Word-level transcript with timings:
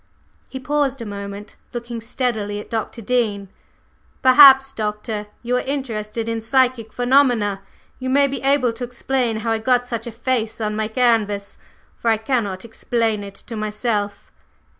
He 0.49 0.59
paused 0.59 0.99
a 0.99 1.05
moment, 1.05 1.55
looking 1.73 2.01
steadily 2.01 2.59
at 2.59 2.71
Dr. 2.71 3.03
Dean. 3.03 3.49
"Perhaps, 4.23 4.71
Doctor, 4.71 5.13
as 5.15 5.25
you 5.43 5.57
are 5.57 5.59
interested 5.59 6.27
in 6.27 6.41
psychic 6.41 6.91
phenomena, 6.91 7.61
you 7.99 8.09
may 8.09 8.25
be 8.27 8.41
able 8.41 8.73
to 8.73 8.83
explain 8.83 9.41
how 9.41 9.51
I 9.51 9.59
got 9.59 9.85
such 9.85 10.07
a 10.07 10.11
face 10.11 10.59
on 10.59 10.75
my 10.75 10.87
canvas, 10.87 11.59
for 11.97 12.09
I 12.09 12.17
cannot 12.17 12.65
explain 12.65 13.23
it 13.23 13.35
to 13.35 13.55
myself." 13.55 14.31